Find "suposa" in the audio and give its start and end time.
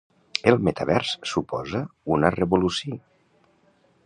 1.33-1.83